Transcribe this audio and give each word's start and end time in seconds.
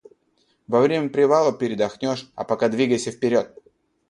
Во 0.65 0.79
время 0.81 1.09
привала 1.09 1.51
передохнёшь, 1.51 2.27
а 2.33 2.43
пока 2.43 2.69
двигайся 2.69 3.11
вперёд! 3.11 3.53